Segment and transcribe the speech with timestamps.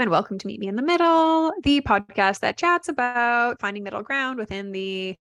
[0.00, 4.00] and welcome to Meet Me in the Middle, the podcast that chats about finding middle
[4.02, 5.14] ground within the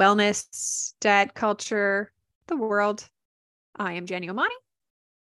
[0.00, 2.10] wellness, diet culture,
[2.46, 3.06] the world.
[3.76, 4.48] I am Jenny Omani.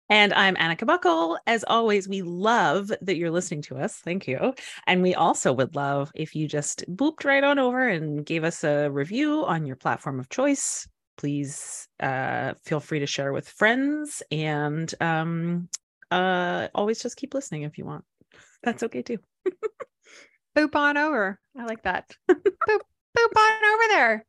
[0.09, 1.37] And I'm Annika Buckle.
[1.49, 3.97] As always, we love that you're listening to us.
[3.97, 4.55] Thank you.
[4.87, 8.63] And we also would love if you just booped right on over and gave us
[8.63, 10.87] a review on your platform of choice.
[11.17, 15.69] Please uh, feel free to share with friends and um,
[16.13, 18.05] uh, always just keep listening if you want.
[18.67, 19.19] That's okay too.
[20.57, 21.39] boop on over.
[21.57, 22.11] I like that.
[22.29, 22.41] boop,
[23.17, 24.27] boop on over there.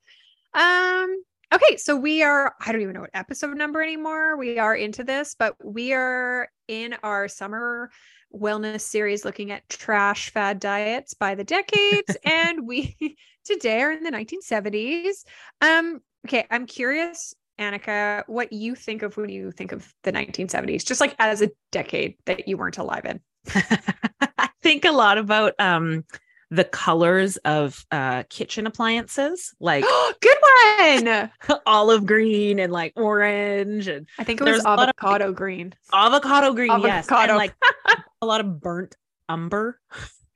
[0.54, 4.38] Um, okay, so we are, I don't even know what episode number anymore.
[4.38, 7.90] We are into this, but we are in our summer
[8.32, 12.16] wellness series looking at trash fad diets by the decades.
[12.24, 12.96] and we
[13.44, 15.24] today are in the 1970s.
[15.62, 20.86] Um, okay, I'm curious Annika, what you think of when you think of the 1970s,
[20.86, 23.20] just like as a decade that you weren't alive in.
[24.68, 26.04] I think a lot about um
[26.50, 29.84] the colors of uh kitchen appliances like
[30.22, 31.32] good one
[31.66, 36.72] olive green and like orange and i think it was avocado of, green avocado green
[36.72, 36.88] avocado.
[36.88, 37.54] yes and like
[38.22, 38.96] a lot of burnt
[39.28, 39.80] umber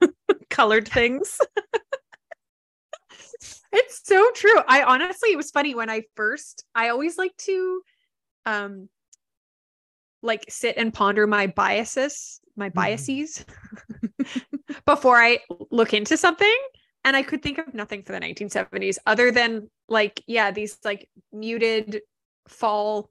[0.49, 1.39] colored things
[3.71, 4.59] it's so true.
[4.67, 7.81] I honestly, it was funny when I first, I always like to,
[8.45, 8.89] um,
[10.21, 12.75] like sit and ponder my biases, my mm-hmm.
[14.85, 16.57] Before I look into something.
[17.03, 21.09] And I could think of nothing for the 1970s other than like, yeah, these like
[21.31, 22.01] muted
[22.47, 23.09] fall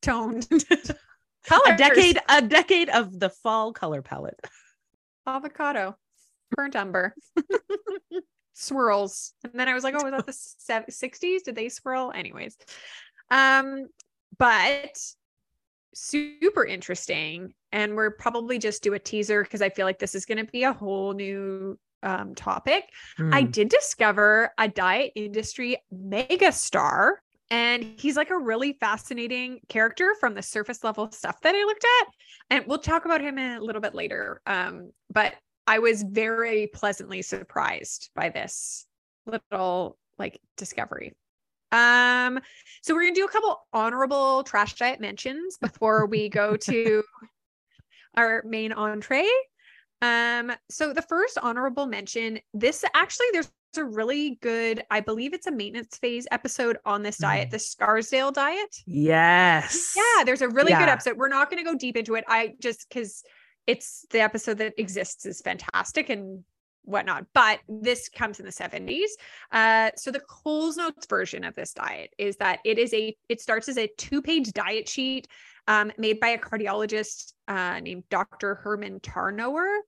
[0.00, 0.48] toned
[1.46, 1.68] colors.
[1.68, 4.40] A decade, a decade of the fall color palette.
[5.26, 5.96] Avocado,
[6.52, 7.14] burnt umber
[8.54, 9.34] swirls.
[9.44, 11.42] And then I was like, oh, was that the 60s?
[11.44, 12.12] Did they swirl?
[12.14, 12.56] Anyways.
[13.30, 13.88] Um,
[14.38, 14.98] but
[15.98, 17.52] super interesting.
[17.72, 20.50] And we're probably just do a teaser because I feel like this is going to
[20.50, 22.84] be a whole new um, topic.
[23.18, 23.34] Mm.
[23.34, 23.50] I hmm.
[23.50, 27.20] did discover a diet industry mega star.
[27.50, 31.84] And he's like a really fascinating character from the surface level stuff that I looked
[32.02, 32.08] at.
[32.50, 34.42] And we'll talk about him a little bit later.
[34.46, 35.34] Um, but
[35.66, 38.86] I was very pleasantly surprised by this
[39.26, 41.14] little like discovery.
[41.72, 42.40] Um,
[42.82, 47.02] so we're gonna do a couple honorable trash diet mentions before we go to
[48.16, 49.28] our main entree.
[50.00, 55.46] Um, so the first honorable mention, this actually there's a really good, I believe it's
[55.46, 57.50] a maintenance phase episode on this diet, mm.
[57.52, 58.74] the Scarsdale diet.
[58.86, 59.92] Yes.
[59.96, 60.80] Yeah, there's a really yeah.
[60.80, 61.16] good episode.
[61.16, 62.24] We're not gonna go deep into it.
[62.28, 63.22] I just because
[63.66, 66.44] it's the episode that exists is fantastic and
[66.88, 67.26] whatnot.
[67.34, 69.10] But this comes in the 70s.
[69.52, 73.40] Uh, so the Coles Notes version of this diet is that it is a it
[73.40, 75.28] starts as a two-page diet sheet
[75.66, 78.56] um, made by a cardiologist uh, named Dr.
[78.56, 79.80] Herman Tarnower.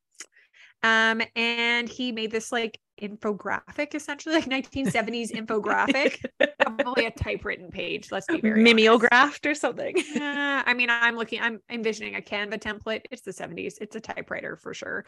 [0.83, 6.25] Um, and he made this like infographic, essentially like 1970s infographic,
[6.61, 8.11] probably a typewritten page.
[8.11, 9.97] Let's be very mimeographed or something.
[10.17, 13.03] uh, I mean, I'm looking, I'm envisioning a Canva template.
[13.11, 13.75] It's the 70s.
[13.81, 15.05] It's a typewriter for sure.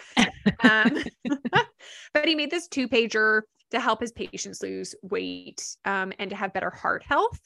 [0.63, 1.03] Um,
[2.15, 6.37] but he made this two pager to help his patients lose weight um, and to
[6.37, 7.41] have better heart health.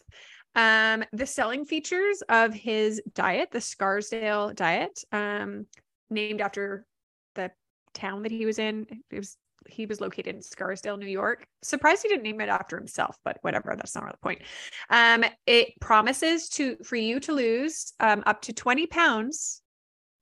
[0.54, 5.66] Um, the selling features of his diet, the Scarsdale diet, um,
[6.08, 6.86] named after
[7.34, 7.50] the
[7.92, 8.86] town that he was in.
[9.10, 9.36] It was
[9.68, 11.46] he was located in Scarsdale, New York.
[11.62, 13.74] Surprised he didn't name it after himself, but whatever.
[13.76, 14.42] That's not really the point.
[14.90, 19.62] Um, it promises to for you to lose um, up to 20 pounds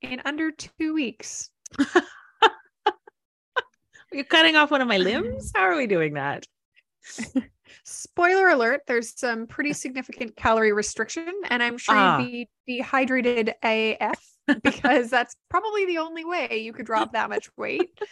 [0.01, 1.49] in under two weeks.
[4.11, 5.51] You're cutting off one of my limbs?
[5.53, 6.45] How are we doing that?
[7.83, 14.23] Spoiler alert, there's some pretty significant calorie restriction, and I'm sure you'd be dehydrated AF
[14.63, 17.89] because that's probably the only way you could drop that much weight.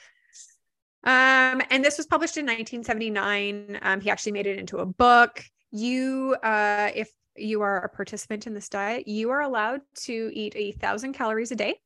[1.05, 3.79] Um, and this was published in 1979.
[3.81, 5.43] Um, he actually made it into a book.
[5.71, 10.53] You, uh, if you are a participant in this diet, you are allowed to eat
[10.55, 11.79] a thousand calories a day.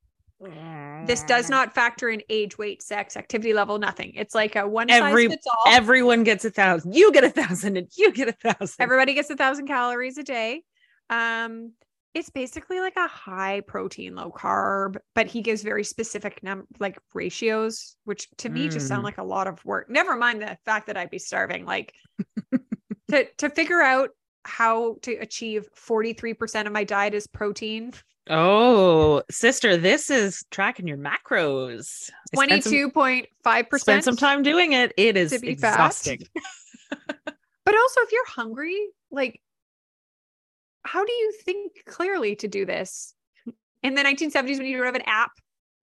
[1.07, 4.13] This does not factor in age, weight, sex, activity level, nothing.
[4.15, 5.73] It's like a one Every, size fits all.
[5.73, 6.93] Everyone gets a thousand.
[6.93, 8.75] You get a thousand, and you get a thousand.
[8.79, 10.63] Everybody gets a thousand calories a day.
[11.09, 11.71] Um,
[12.17, 16.97] it's basically like a high protein, low carb, but he gives very specific num like
[17.13, 19.05] ratios, which to me just sound mm.
[19.05, 19.87] like a lot of work.
[19.87, 21.65] Never mind the fact that I'd be starving.
[21.65, 21.93] Like
[23.11, 24.09] to to figure out
[24.45, 27.93] how to achieve 43% of my diet is protein.
[28.29, 32.09] Oh, sister, this is tracking your macros.
[32.35, 33.79] 22.5%.
[33.79, 34.91] Spend some time doing it.
[34.97, 36.23] It is exhausting.
[36.89, 38.79] but also if you're hungry,
[39.11, 39.41] like
[40.87, 43.13] how do you think clearly to do this
[43.83, 45.31] in the 1970s when you don't have an app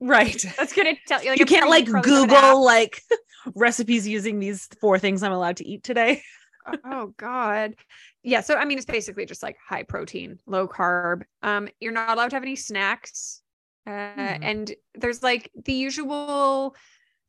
[0.00, 0.44] Right.
[0.58, 1.30] That's gonna tell you.
[1.30, 2.42] Like, you can't like probably have an app.
[2.42, 3.00] Google like
[3.54, 6.22] recipes using these four things I'm allowed to eat today.
[6.84, 7.74] oh god
[8.22, 12.16] yeah so i mean it's basically just like high protein low carb um you're not
[12.16, 13.42] allowed to have any snacks
[13.86, 14.38] uh Mhm.
[14.42, 16.74] and there's like the usual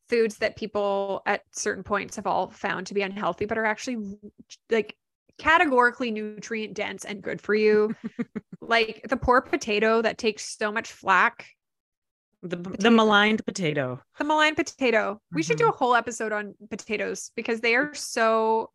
[0.07, 4.18] foods that people at certain points have all found to be unhealthy but are actually
[4.69, 4.95] like
[5.38, 7.94] categorically nutrient dense and good for you
[8.62, 11.48] like the poor potato that takes so much flack
[12.44, 14.02] The the maligned potato.
[14.18, 15.70] the maligned potato we should do Mhm.
[15.74, 18.70] a whole episode on potatoes because they are so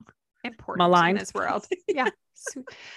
[0.44, 1.16] important Maligned.
[1.18, 2.08] in this world yeah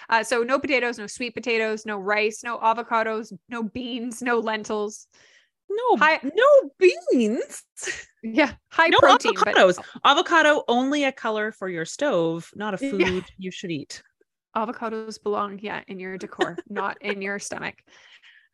[0.09, 5.07] uh, so no potatoes no sweet potatoes no rice no avocados no beans no lentils
[5.75, 7.63] No, Hi- no beans.
[8.23, 9.79] yeah high No protein but avocados.
[10.05, 12.91] Avocado only a color for your stove, not a Yeah.
[12.91, 14.01] food you should eat.
[14.55, 17.75] avocados belong yeah in your decor not in your stomach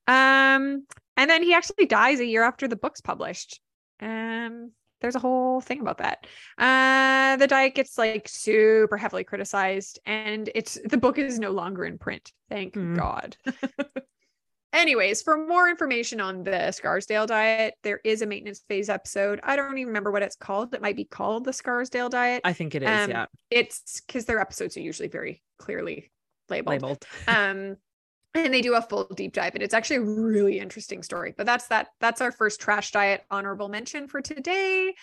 [0.08, 0.86] um
[1.18, 3.60] and then he actually dies a year after the book's published
[4.02, 6.26] um there's a whole thing about that
[6.58, 11.84] uh the diet gets like super heavily criticized and it's the book is no longer
[11.84, 12.96] in print thank Mm.
[12.96, 13.36] god
[14.74, 19.56] anyways for more information on the scarsdale diet there is a maintenance phase episode i
[19.56, 22.76] don't even remember what it's called it might be called the scarsdale diet I think
[22.76, 23.26] it is, Um, yeah.
[23.50, 26.12] it's because their episodes are usually very clearly
[26.50, 26.82] labeled.
[26.82, 27.06] Labeled.
[27.28, 27.78] Um,
[28.36, 31.34] and they do a full deep dive, and it's actually a really interesting story.
[31.36, 31.88] But that's that.
[32.00, 34.94] That's our first trash diet honorable mention for today.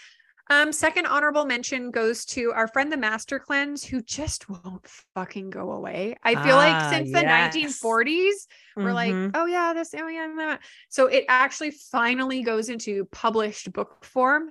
[0.48, 5.50] Um, second honorable mention goes to our friend the Master Cleanse, who just won't fucking
[5.50, 6.14] go away.
[6.22, 7.54] I feel like Ah, since the yes.
[7.54, 8.46] 1940s,
[8.76, 9.32] we're like, Mhm.
[9.34, 10.58] oh yeah, this, oh yeah, blah.
[10.88, 14.50] so it actually finally goes into published book form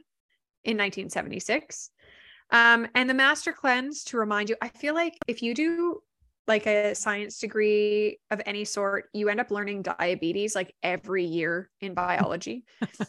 [0.66, 1.92] in 1976.
[2.52, 6.02] Um, and the Master Cleanse, to remind you, I feel like if you do
[6.48, 11.72] like a science degree of any sort, you end up learning diabetes like every year
[11.82, 12.66] in biology.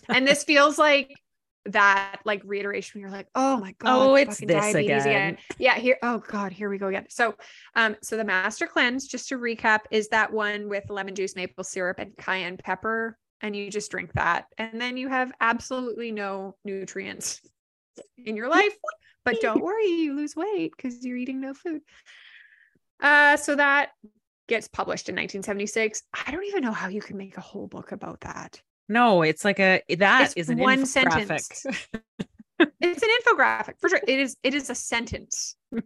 [0.09, 1.15] and this feels like
[1.69, 5.39] that like reiteration when you're like, oh my god, Oh, it's this again.
[5.59, 7.07] Yeah, here, oh god, here we go again.
[7.09, 7.35] So
[7.75, 11.65] um, so the master cleanse, just to recap, is that one with lemon juice, maple
[11.65, 13.19] syrup, and cayenne pepper.
[13.43, 14.47] And you just drink that.
[14.57, 17.43] And then you have absolutely no nutrients
[18.17, 18.75] in your life.
[19.25, 21.83] But don't worry, you lose weight because you're eating no food.
[23.03, 23.91] Uh, so that
[24.49, 26.03] gets published in 1976.
[26.27, 28.63] I don't even know how you can make a whole book about that.
[28.89, 31.43] No, it's like a that It's is an one infographic.
[31.43, 31.67] sentence.
[32.81, 34.01] It's an infographic for sure.
[34.07, 34.37] It is.
[34.43, 35.57] It is a sentence.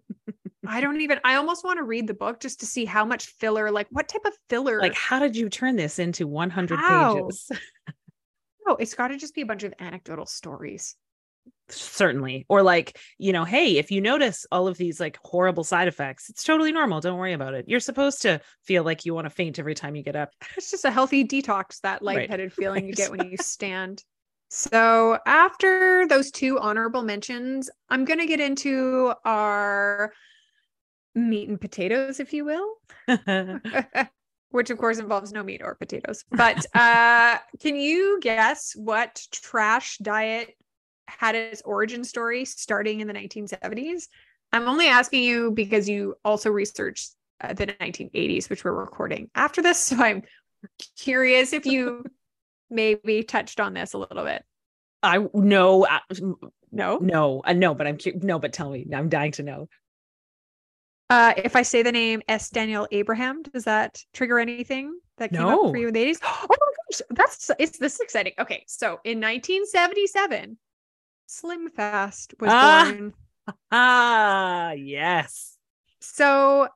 [0.66, 1.18] I don't even.
[1.24, 3.70] I almost want to read the book just to see how much filler.
[3.70, 4.80] Like, what type of filler?
[4.80, 7.14] Like, how did you turn this into 100 How?
[7.14, 7.50] pages?
[8.68, 10.94] oh, it's got to just be a bunch of anecdotal stories.
[11.70, 12.46] Certainly.
[12.48, 16.28] Or like, you know, hey, if you notice all of these like horrible side effects,
[16.28, 17.00] it's totally normal.
[17.00, 17.68] Don't worry about it.
[17.68, 20.32] You're supposed to feel like you want to faint every time you get up.
[20.56, 21.80] It's just a healthy detox.
[21.80, 24.04] That Right, lightheaded feeling you get when you stand.
[24.48, 30.12] So after those two honorable mentions, I'm gonna get into our
[31.14, 32.74] meat and potatoes, if you will.
[34.50, 36.24] which of course involves no meat or potatoes.
[36.30, 40.56] But uh can you guess what trash diet
[41.18, 44.08] had its origin story starting in the 1970s?
[44.52, 49.62] I'm only asking you because you also researched uh, the 1980s, which we're recording after
[49.62, 49.78] this.
[49.96, 50.22] So I'm
[50.98, 52.04] curious if you
[52.68, 54.44] maybe touched on this a little bit.
[55.02, 55.86] I no,
[56.70, 56.98] No.
[56.98, 59.68] no, uh, no, but I'm cu- no, but tell me, I'm dying to know.
[61.08, 62.50] Uh, if I say the name S.
[62.50, 65.64] Daniel Abraham, does that trigger anything that came No.
[65.66, 66.18] up for you in the 80s?
[66.22, 66.56] Oh my
[66.90, 68.34] gosh, that's it's this is exciting.
[68.38, 70.58] Okay, so in 1977,
[71.30, 72.90] Slim Fast was Ah.
[72.90, 73.14] born.
[73.70, 75.56] Ah, yes.
[76.00, 76.68] So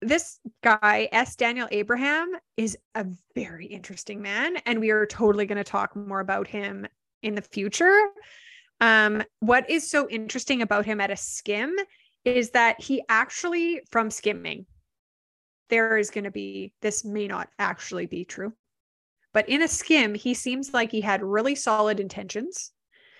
[0.00, 1.34] this guy, S.
[1.36, 6.20] Daniel Abraham, is a very interesting man, and we are totally going to talk more
[6.20, 6.86] about him
[7.22, 8.08] in the future.
[8.80, 11.76] Um, what is so interesting about him at a skim
[12.24, 14.66] is that he actually, from skimming,
[15.68, 18.52] there is going to be this may not actually be true,
[19.32, 22.72] but in a skim, he seems like he had really solid intentions.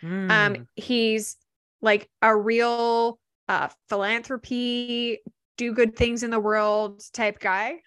[0.02, 0.30] Mm.
[0.30, 1.36] Um, he's
[1.82, 5.18] like a real uh philanthropy,
[5.56, 7.80] do good things in the world type guy.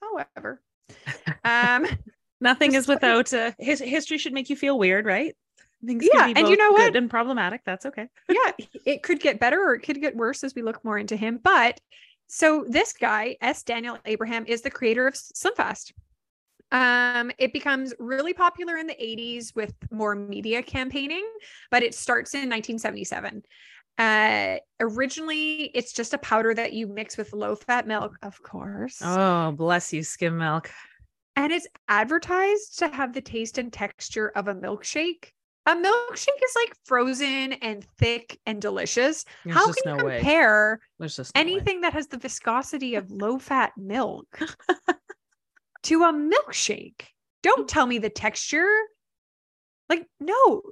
[0.00, 0.62] However,
[1.44, 1.86] um,
[2.40, 5.34] Nothing is without uh, his history should make you feel weird, right?
[5.84, 6.92] Things Yeah, can be and you know what?
[6.92, 7.62] good and problematic.
[7.64, 8.08] That's okay.
[8.28, 8.52] yeah,
[8.84, 11.40] it could get better or it could get worse as we look more into him.
[11.42, 11.80] But
[12.26, 13.62] so this guy, S.
[13.62, 15.92] Daniel Abraham, is the creator of SlimFast.
[16.70, 21.26] Um, it becomes really popular in the 80s with more media campaigning,
[21.70, 23.42] but it starts in 1977.
[23.96, 28.98] Uh, originally, it's just a powder that you mix with low fat milk, of course.
[29.02, 30.70] Oh, bless you, skim milk.
[31.36, 35.30] and it's advertised to have the taste and texture of a milkshake.
[35.66, 39.24] A milkshake is like frozen and thick and delicious.
[39.44, 40.16] There's How just can you no way.
[40.18, 41.42] compare There's just no way.
[41.42, 44.26] anything that has the viscosity of low fat milk
[45.84, 47.02] to a milkshake?
[47.42, 48.68] Don't tell me the texture.
[49.88, 50.62] Like, no,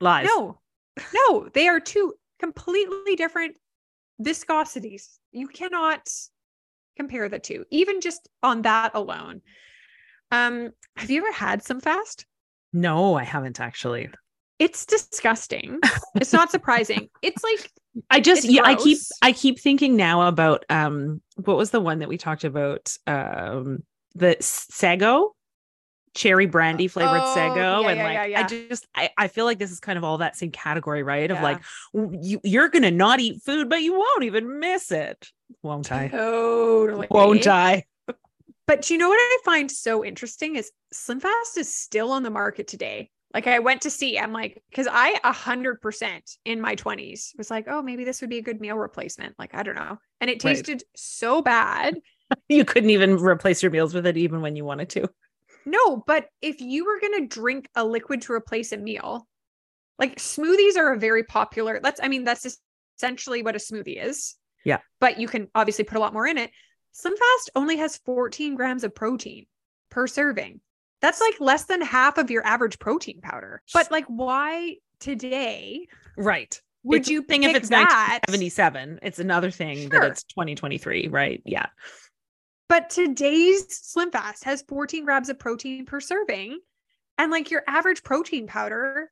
[0.00, 0.26] lies.
[0.26, 0.60] no,
[1.14, 3.56] no, they are two completely different
[4.20, 5.18] viscosities.
[5.30, 6.08] You cannot
[6.96, 9.42] compare the two, even just on that alone.
[10.30, 12.26] Um, have you ever had Slim Fast?
[12.72, 14.10] No, I haven't actually.
[14.58, 15.80] It's disgusting.
[16.14, 17.08] It's not surprising.
[17.22, 17.70] It's like
[18.10, 18.98] I just yeah, I keep.
[19.20, 23.82] I keep thinking now about um what was the one that we talked about um
[24.14, 25.34] the Sego
[26.14, 28.40] cherry brandy flavored Oh, Sego yeah, and yeah, like yeah, yeah.
[28.40, 31.30] I just I, I feel like this is kind of all that same category right
[31.30, 31.62] of like
[31.94, 35.28] you you're gonna not eat food but you won't even miss it
[35.62, 37.84] won't I totally won't I
[38.66, 42.30] But you know what I find so interesting is Slim Fast is still on the
[42.30, 43.10] market today.
[43.34, 47.32] Like I went to see, I'm like, because I a hundred percent in my twenties
[47.38, 49.34] was like, oh, maybe this would be a good meal replacement.
[49.38, 50.56] Like I don't know, and it Right.
[50.56, 51.98] tasted so bad.
[52.48, 55.08] you couldn't even replace your meals with it even when you wanted to
[55.64, 59.26] No, but if you were gonna drink a liquid to replace a meal,
[59.98, 61.78] like smoothies are a very popular.
[61.82, 62.58] That's I mean that's
[62.98, 64.34] essentially what a smoothie is.
[64.64, 64.78] Yeah.
[65.00, 66.50] But you can obviously put a lot more in it.
[66.94, 69.46] SlimFast only has 14 grams of protein
[69.90, 70.60] per serving.
[71.00, 73.62] That's like less than half of your average protein powder.
[73.72, 75.86] But like, why today
[76.16, 78.20] right would It's you thing if it's that?
[78.28, 80.00] 1977 it's another thing Sure.
[80.00, 81.66] that it's 2023 right yeah
[82.72, 86.58] But today's Slim Fast has 14 grams of protein per serving.
[87.18, 89.10] And like your average protein powder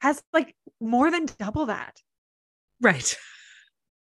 [0.00, 2.02] has like more than double that.
[2.80, 3.16] right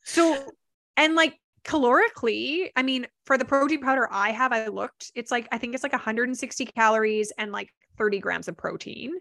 [0.05, 0.53] So,
[0.99, 5.49] and like calorically, I mean, for the protein powder I have, I looked, it's like,
[5.51, 9.15] I think it's like 160 calories and like 30 grams of protein.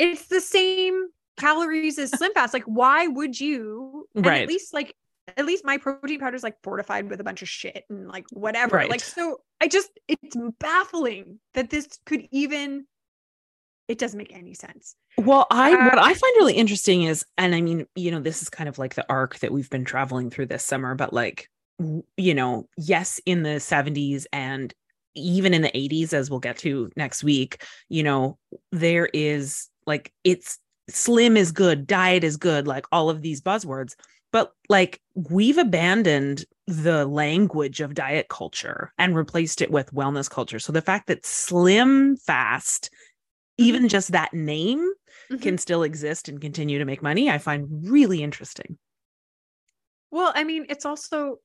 [0.00, 1.06] It's the same
[1.38, 2.52] calories as Slim Fast.
[2.52, 4.08] Like, why would you?
[4.16, 4.42] Right.
[4.42, 4.96] At least like,
[5.36, 8.26] at least my protein powder is like fortified with a bunch of shit and like
[8.32, 8.76] whatever.
[8.76, 8.90] Right.
[8.90, 12.86] Like, so I just, it's baffling that this could even,
[13.88, 14.96] it doesn't make any sense.
[15.18, 18.42] Well, I what Uh, I find really interesting is, and I mean, you know, this
[18.42, 21.48] is kind of like the arc that we've been traveling through this summer, but like,
[22.16, 24.72] you know, yes, in the 70s and
[25.14, 28.38] even in the 80s, as we'll get to next week, you know,
[28.70, 33.94] there is like it's slim is good, diet is good, like all of these buzzwords.
[34.32, 40.58] But like we've abandoned the language of diet culture and replaced it with wellness culture.
[40.58, 42.90] So the fact that slim fast,
[43.60, 43.66] mm-hmm.
[43.66, 44.80] even just that name,
[45.30, 45.42] mm-hmm.
[45.42, 48.78] can still exist and continue to make money, I find really interesting.
[50.10, 51.38] Well, I mean, it's also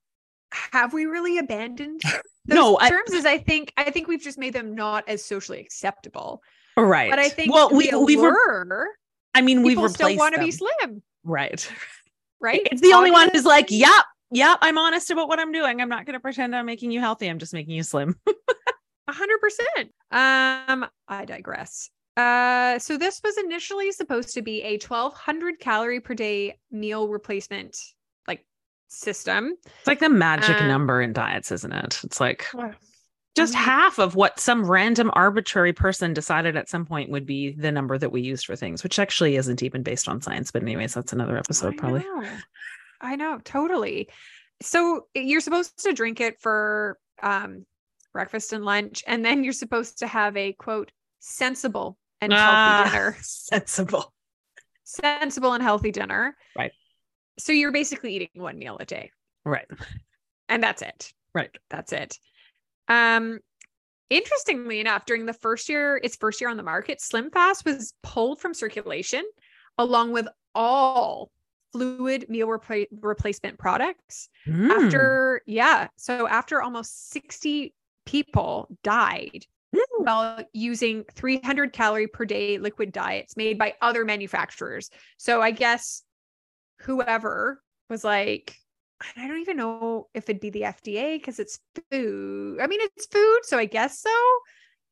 [0.52, 2.02] have we really abandoned
[2.46, 3.12] those No, I- terms?
[3.12, 6.42] Is I think I think we've just made them not as socially acceptable.
[6.76, 7.10] Right.
[7.10, 8.90] But I think well, we we've re- allure,
[9.34, 11.70] I mean we've replaced still want to be slim, right.
[12.42, 12.62] right?
[12.72, 15.82] It's the only one who's like, yep, yep, I'm honest about what I'm doing.
[15.82, 17.28] I'm not going to pretend I'm making you healthy.
[17.28, 18.16] I'm just making you slim.
[19.10, 19.94] A hundred percent.
[20.12, 21.90] Um, I digress.
[22.18, 27.78] Uh, so this was initially supposed to be a 1200 calorie per day meal replacement
[28.28, 28.46] like
[28.88, 29.56] system.
[29.66, 32.02] It's like the magic Um, number in diets, isn't it?
[32.04, 32.46] It's like
[33.38, 33.58] just Mhm.
[33.58, 37.98] half of what some random arbitrary person decided at some point would be the number
[37.98, 40.52] that we used for things, which actually isn't even based on science.
[40.52, 42.00] But anyways, that's another episode I probably.
[42.02, 42.30] know.
[43.00, 44.10] I know, totally.
[44.62, 47.66] So you're supposed to drink it for um
[48.14, 52.38] breakfast and lunch, and then you're supposed to have a quote sensible and Ah,
[52.84, 53.18] healthy dinner.
[53.22, 54.14] Sensible.
[54.84, 56.36] Sensible and healthy dinner.
[56.58, 56.72] Right.
[57.38, 59.12] So you're basically eating one meal a day.
[59.46, 59.68] Right.
[60.50, 61.14] And that's it.
[61.36, 61.56] Right.
[61.70, 62.18] That's it.
[62.88, 63.40] Um
[64.10, 67.94] interestingly enough, during the first year, its first year on the market, Slim Fast was
[68.04, 69.24] pulled from circulation
[69.78, 71.30] along with all
[71.74, 74.70] fluid meal repla- replacement products Mm.
[74.72, 77.74] after yeah so after almost 60
[78.06, 79.80] people died Mm.
[79.98, 86.04] while using 300 calorie per day liquid diets made by other manufacturers so i guess
[86.84, 88.56] whoever was like
[89.16, 91.60] i don't even know if it'd be the fda because it's
[91.92, 94.10] food i mean it's food so i guess so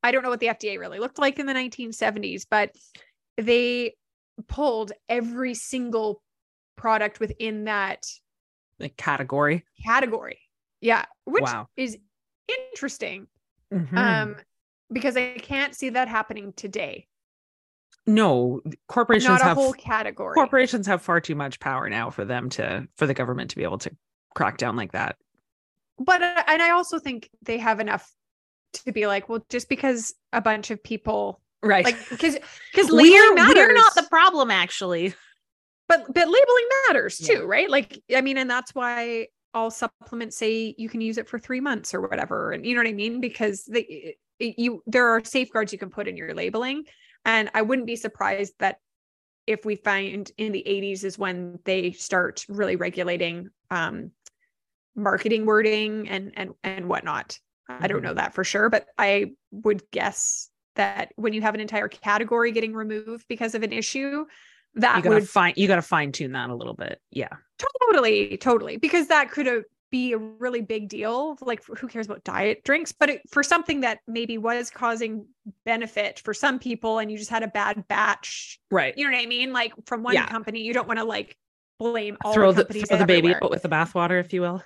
[0.02, 2.70] i don't know what the fda really looked like in the 1970s but
[3.36, 3.94] they
[4.48, 6.22] pulled every single
[6.76, 8.04] product within that
[8.78, 9.64] the category.
[9.84, 10.38] category.
[10.80, 11.68] Yeah, which Wow.
[11.76, 11.96] is
[12.48, 13.26] interesting.
[13.72, 13.96] Mhm.
[13.98, 14.36] Um
[14.92, 17.08] because I can't see that happening today.
[18.06, 20.34] No, corporations Not a have whole category.
[20.34, 23.64] corporations have far too much power now for them to for the government to be
[23.64, 23.90] able to
[24.34, 25.16] crack down like that.
[25.98, 28.10] but uh, and I also think they have enough
[28.84, 31.84] to be like, well, just because a bunch of people right.
[31.84, 32.36] like because
[32.72, 35.14] because we're, we're not the problem, actually.
[35.88, 37.38] but but labeling matters Yeah.
[37.38, 37.70] too, right?
[37.70, 41.60] Like I mean, and that's why all supplements say you can use it for three
[41.60, 45.72] months or whatever, and you know what I mean because they you there are safeguards
[45.72, 46.84] you can put in your labeling,
[47.26, 48.80] and I wouldn't be surprised that
[49.46, 54.12] if we find in the 80s is when they start really regulating um
[54.94, 57.38] marketing wording and and and whatnot.
[57.68, 58.04] I don't Mhm.
[58.04, 62.52] know that for sure, but I would guess that when you have an entire category
[62.52, 64.26] getting removed because of an issue,
[64.76, 67.00] that You gotta would fine you gotta fine tune that a little bit.
[67.10, 67.36] Yeah.
[67.58, 71.36] totally, totally, because that could uh, be a really big deal.
[71.40, 72.92] Like, who cares about diet drinks?
[72.92, 75.26] But it, for something that maybe was causing
[75.64, 78.96] benefit for some people, and you just had a bad batch, Right.
[78.96, 79.52] you know what I mean?
[79.52, 80.26] Like from one Yeah.
[80.26, 81.36] company, you don't want to like
[81.78, 84.62] blame all throw the the throw the baby out with the bathwater, if you will.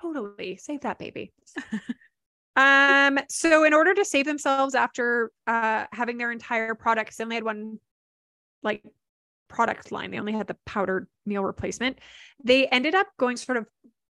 [0.00, 1.30] totally save that baby
[2.56, 7.36] um so in order to save themselves after uh having their entire product they only
[7.36, 7.78] had one
[8.62, 8.82] like
[9.48, 11.98] product line they only had the powdered meal replacement
[12.42, 13.66] they ended up going sort of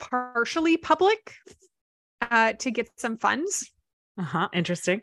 [0.02, 1.36] partially public
[2.22, 3.72] uh to get some funds
[4.18, 4.50] Uh-huh.
[4.54, 5.02] Interesting.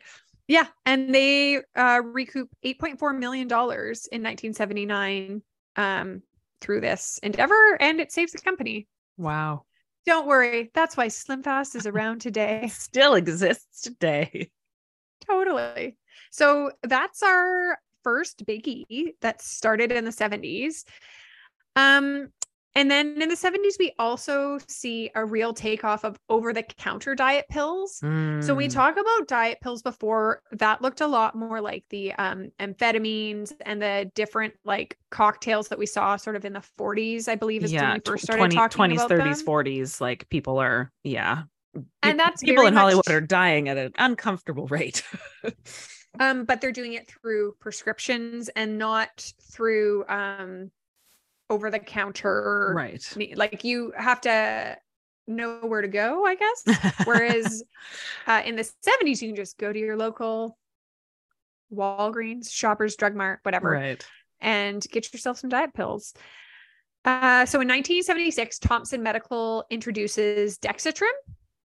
[0.49, 5.43] yeah and they uh recoup 8.4 million dollars in 1979
[5.77, 6.23] um
[6.61, 8.87] through this endeavor and it saves the company
[9.17, 9.65] Wow.
[10.07, 14.51] don't worry that's why slim fast is around today Still exists today.
[15.27, 15.97] Totally.
[16.31, 20.85] So that's our first biggie that started in the 70s.
[21.77, 22.29] Um,
[22.75, 27.15] and then in the 70s, we also see a real takeoff of over the counter
[27.15, 27.97] diet pills.
[27.99, 28.73] So we Mm.
[28.73, 33.83] talk about diet pills before that looked a lot more like the um, amphetamines and
[33.83, 37.73] the different like cocktails that we saw sort of in the 40s, I believe, is
[37.73, 39.47] when yeah, we tw- first started 20, talking 20s, about 30s, them.
[39.47, 41.43] 40s, like people are, yeah.
[42.03, 45.03] And that's people in Hollywood much- are dying at an uncomfortable rate.
[46.21, 50.71] um but they're doing it through prescriptions and not through um
[51.51, 53.15] over the counter right.
[53.37, 54.77] like you have to
[55.27, 56.35] know where to go i
[56.67, 57.63] guess whereas
[58.27, 60.59] uh, in the 70s you can just go to your local
[61.73, 64.07] walgreens shoppers drug mart whatever right.
[64.41, 66.15] and get yourself some diet pills
[67.05, 71.13] uh, so in 1976 thompson medical introduces dexatrim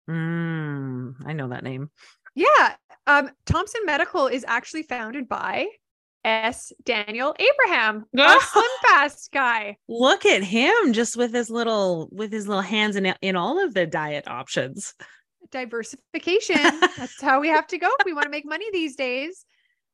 [0.09, 1.89] Mm, I know that name.
[2.35, 2.75] Yeah.
[3.07, 5.67] Um, Thompson Medical is actually founded by
[6.23, 6.71] S.
[6.83, 9.77] Daniel Abraham, our Slim Fast guy.
[9.87, 13.73] Look at him just with his little with his little hands in in all of
[13.73, 14.93] the diet options.
[15.51, 16.55] Diversification.
[16.97, 19.45] That's how we have to go if we want to make money these days.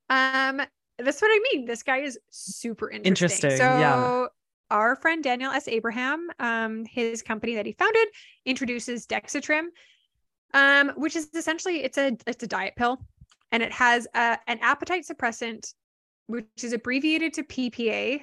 [0.09, 0.61] Um,
[0.99, 1.65] that's what I mean.
[1.65, 3.49] This guy is super interesting.
[3.51, 4.25] Interesting, So yeah.
[4.71, 5.67] our friend Daniel S.
[5.67, 8.07] Abraham, um, his company that he founded
[8.45, 9.65] introduces Dexatrim,
[10.53, 12.99] um, which is essentially it's a it's a diet pill,
[13.51, 15.73] and it has a, an appetite suppressant,
[16.27, 18.21] which is abbreviated to PPA.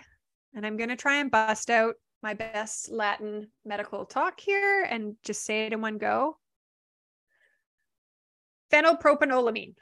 [0.54, 5.44] And I'm gonna try and bust out my best Latin medical talk here and just
[5.44, 6.38] say it in one go.
[8.72, 9.74] Phenylpropanolamine.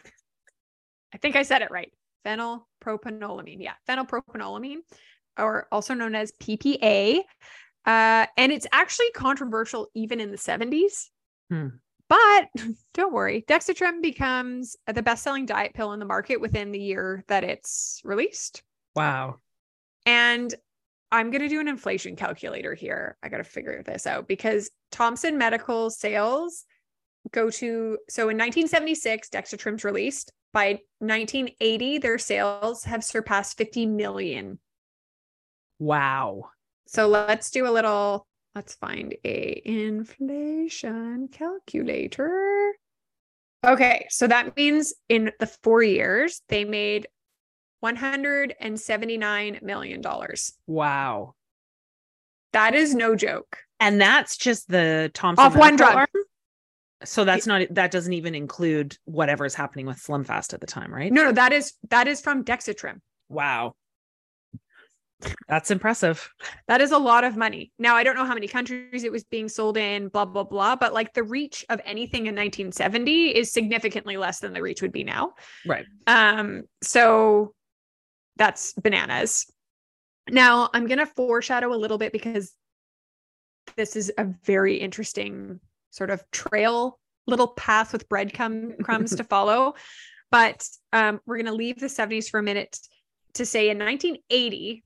[1.14, 1.92] I think I said it right.
[2.26, 3.62] Phenylpropanolamine.
[3.62, 4.78] Yeah, phenylpropanolamine,
[5.38, 7.20] or also known as PPA.
[7.84, 11.08] Uh, and it's actually controversial even in the 70s.
[11.50, 11.68] Hmm.
[12.12, 12.50] But
[12.92, 17.24] don't worry, Dexatrim becomes the best selling diet pill in the market within the year
[17.28, 18.62] that it's released.
[18.94, 19.36] Wow.
[20.04, 20.54] And
[21.10, 23.16] I'm going to do an inflation calculator here.
[23.22, 26.66] I got to figure this out because Thompson Medical sales
[27.30, 30.32] go to so in 1976 Dexatrim's released.
[30.52, 34.58] By 1980 their sales have surpassed 50 million.
[35.78, 36.50] Wow.
[36.86, 42.74] So let's do a little let's find a inflation calculator.
[43.64, 47.06] Okay, so that means in the 4 years they made
[47.80, 50.52] 179 million dollars.
[50.66, 51.34] Wow.
[52.52, 53.58] That is no joke.
[53.80, 55.94] And that's just the Thompson Off one drug.
[55.94, 56.06] arm?
[57.04, 60.94] So that's not that doesn't even include whatever's happening with Slim Fast at the time,
[60.94, 61.12] right?
[61.12, 63.00] No, no, that is that is from Dexatrim.
[63.28, 63.74] Wow.
[65.48, 66.30] That's impressive.
[66.68, 67.72] That is a lot of money.
[67.78, 70.76] Now, I don't know how many countries it was being sold in, blah, blah, blah,
[70.76, 74.92] but like the reach of anything in 1970 is significantly less than the reach would
[74.92, 75.32] be now.
[75.66, 75.84] Right.
[76.06, 77.54] Um, so
[78.36, 79.46] that's bananas.
[80.30, 82.52] Now, I'm going to foreshadow a little bit because
[83.76, 89.74] this is a very interesting sort of trail, little path with breadcrumb crumbs to follow.
[90.30, 92.78] But um, we're going to leave the 70s for a minute
[93.34, 94.82] to say in 1980,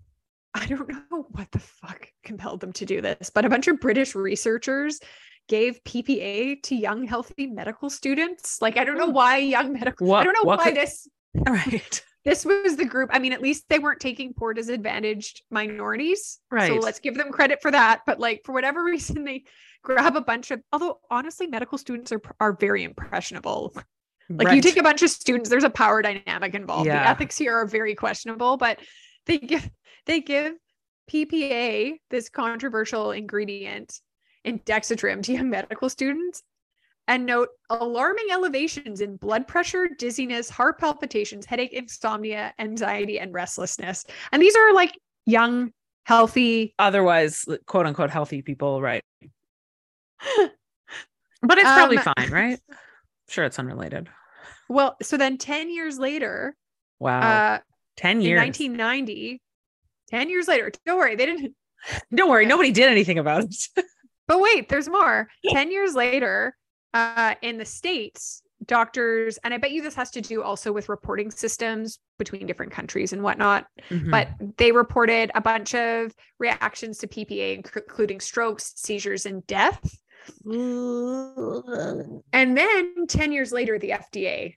[0.56, 3.80] I don't know what the fuck compelled them to do this, but a bunch of
[3.80, 5.00] British researchers
[5.48, 8.60] gave PPA to young healthy medical students.
[8.60, 10.12] Like I don't know why young medical.
[10.14, 11.08] I don't know why could- this
[11.46, 12.04] All right.
[12.24, 13.10] this was the group.
[13.12, 16.40] I mean, at least they weren't taking poor disadvantaged minorities.
[16.50, 16.72] Right.
[16.72, 18.00] So let's give them credit for that.
[18.06, 19.44] But like for whatever reason, they
[19.82, 20.60] grab a bunch of.
[20.72, 23.76] Although honestly, medical students are are very impressionable.
[24.28, 26.86] Like you take a bunch of students, there's a power dynamic involved.
[26.86, 27.00] Yeah.
[27.00, 28.80] The ethics here are very questionable, but
[29.26, 29.70] they give
[30.06, 30.54] they give
[31.10, 34.00] PPA, this controversial ingredient
[34.44, 36.42] in Dexatrim to young medical students
[37.08, 44.04] and note alarming elevations in blood pressure, dizziness, heart palpitations, headache, insomnia, anxiety, and restlessness.
[44.32, 45.72] And these are like young,
[46.04, 46.74] healthy.
[46.78, 49.02] otherwise quote unquote healthy people, right?
[51.42, 52.60] but it's probably Um, fine, right?
[53.28, 54.08] Sure, it's unrelated.
[54.68, 56.54] Well, so then 10 years later,
[57.00, 57.20] Wow.
[57.20, 57.58] uh,
[57.96, 58.38] 10 in years.
[58.38, 59.40] 1990,
[60.08, 61.54] 10 years later, don't worry, they didn't
[62.14, 63.54] Don't worry, nobody did anything about it.
[64.28, 65.28] But wait, there's more.
[65.50, 66.56] 10 years later,
[66.94, 70.88] uh, in the States, doctors, and I bet you this has to do also with
[70.88, 74.10] reporting systems between different countries and whatnot, Mhm.
[74.10, 79.96] but they reported a bunch of reactions to PPA, including strokes, seizures, and death.
[80.44, 82.20] And
[82.58, 84.56] then 10 years later, the FDA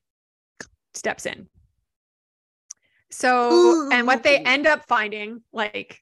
[0.96, 1.48] steps in.
[3.12, 6.02] So, and what they end up finding, like,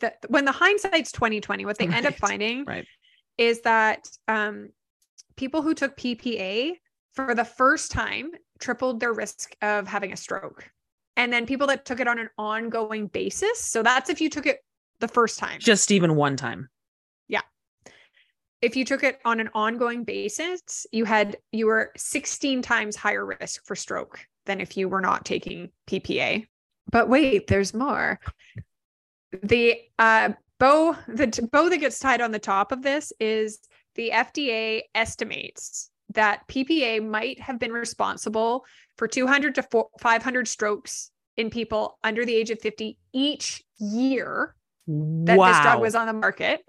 [0.00, 2.86] that when the hindsight's 2020, what they end up finding right.
[3.38, 4.70] is that um,
[5.36, 6.72] people who took PPA
[7.14, 10.68] for the first time tripled their risk of having a stroke.
[11.16, 13.60] And then people that took it on an ongoing basis.
[13.60, 14.58] So that's if you took it
[15.00, 15.58] the first time.
[15.60, 16.68] just even one time.
[18.60, 23.24] If you took it on an ongoing basis, you had you were 16 times higher
[23.24, 26.46] risk for stroke than if you were not taking PPA.
[26.90, 28.18] But wait, there's more.
[29.42, 33.60] The uh bow the t- bow that gets tied on the top of this is
[33.94, 38.64] the FDA estimates that PPA might have been responsible
[38.96, 44.54] for 200 to 4, 500 strokes in people under the age of 50 each year
[44.86, 45.48] that wow.
[45.48, 46.60] this drug was on the market.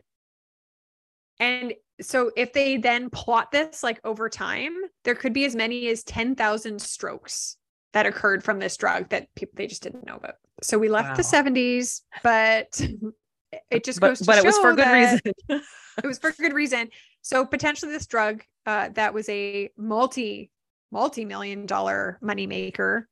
[1.40, 5.88] And so if they then plot this like over time, there could be as many
[5.88, 7.58] as 10,000 strokes
[7.94, 10.36] that occurred from this drug that people they just didn't know about.
[10.62, 12.82] So we left the 70s, but
[13.72, 15.20] it just but, goes to but it was show for good reason.
[15.50, 16.90] it was for good reason.
[17.22, 20.52] So potentially this drug uh, that was a multi
[20.92, 23.04] multi million dollar moneymaker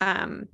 [0.00, 0.48] um,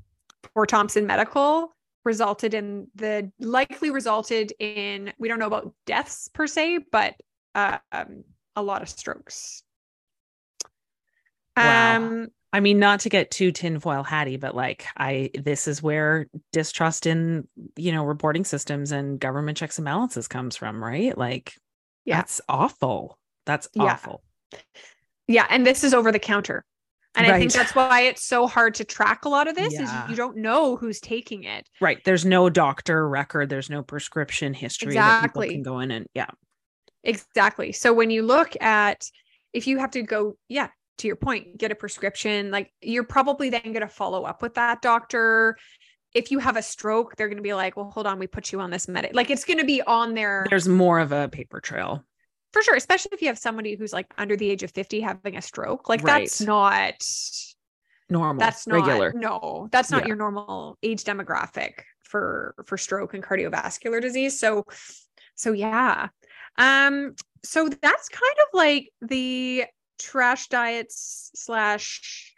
[0.54, 1.74] for Thompson Medical
[2.08, 7.14] resulted in the likely resulted in we don't know about deaths per se, but
[7.54, 8.24] uh, um,
[8.56, 9.62] a lot of strokes.
[11.56, 11.96] Wow.
[11.96, 16.28] Um, I mean, not to get too tinfoil hatty, but like I this is where
[16.50, 21.16] distrust in, you know, reporting systems and government checks and balances comes from, right?
[21.16, 21.52] Like
[22.06, 22.16] Yeah.
[22.16, 23.18] that's awful.
[23.44, 23.82] That's Yeah.
[23.92, 24.22] awful.
[25.26, 26.64] yeah, and this is over the counter.
[27.18, 30.04] And I think that's why it's so hard to track a lot of this Yeah.
[30.04, 31.68] is you don't know who's taking it.
[31.80, 31.98] Right.
[32.04, 36.28] There's no doctor record, there's no prescription history that people can go in and yeah.
[37.04, 37.72] Exactly.
[37.72, 39.04] So when you look at
[39.52, 43.50] if you have to go, yeah, to your point, get a prescription, like you're probably
[43.50, 45.56] then going to follow up with that doctor.
[46.14, 48.52] If you have a stroke, they're going to be like, well, hold on, we put
[48.52, 49.14] you on this medic.
[49.14, 52.04] Like it's going to be on there There's more of a paper trail.
[52.52, 55.36] For sure, especially if you have somebody who's like under the age of 50 having
[55.36, 55.88] a stroke.
[55.88, 56.94] Like that's not
[58.10, 58.40] Normal.
[58.40, 59.12] that's not regular.
[59.14, 60.08] no that's not Yeah.
[60.08, 64.64] your normal age demographic for for stroke and cardiovascular disease so
[65.34, 66.08] so yeah
[66.56, 69.66] um so that's kind of like the
[69.98, 72.32] trash diets slash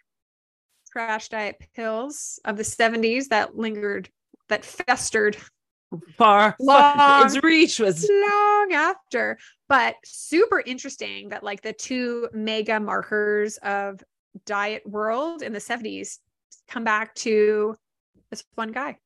[0.91, 4.09] trash diet pills of the 70s that lingered
[4.49, 5.37] that festered
[6.17, 7.27] Far, far Long.
[7.27, 9.39] its reach was long after
[9.71, 14.03] but super interesting that like the two mega markers of
[14.45, 16.19] diet world in the 70s
[16.69, 17.75] come back to
[18.31, 18.97] this one guy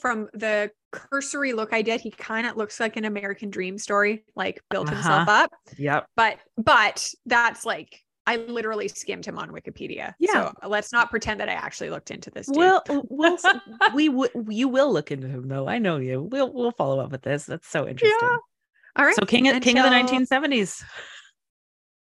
[0.00, 4.24] from the cursory look i did he kind of looks like an american dream story
[4.34, 5.44] like built himself Uh-huh.
[5.44, 6.06] up yep.
[6.16, 10.32] but but that's like i literally skimmed him on wikipedia Yeah.
[10.32, 12.56] so let's not pretend that i actually looked into this dude.
[12.56, 13.38] Well, we'll
[13.94, 14.10] we
[14.48, 15.68] you will look into him though.
[15.68, 16.22] I know you.
[16.22, 17.46] We'll we'll follow up with this.
[17.46, 18.38] That's so interesting.
[18.96, 20.82] All right So king of king of the 1970s.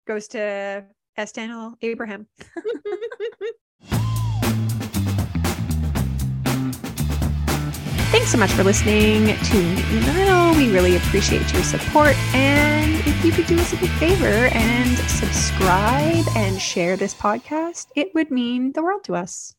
[0.08, 0.86] goes to
[1.18, 1.32] S.
[1.32, 2.28] Daniel Abraham.
[8.12, 10.58] Thanks so much for listening to Nano.
[10.58, 12.16] We really appreciate your support.
[12.34, 17.88] And if you could do us a big favor and subscribe and share this podcast,
[17.96, 19.54] it would mean the world to us.